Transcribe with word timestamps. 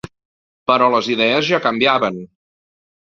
Però 0.71 0.87
les 0.95 1.09
idees 1.15 1.49
ja 1.53 1.59
canviaven. 1.69 2.21